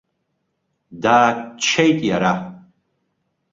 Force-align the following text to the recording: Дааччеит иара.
Дааччеит 1.01 1.99
иара. 2.09 2.33